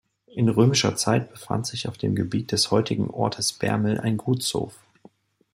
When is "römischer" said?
0.49-0.95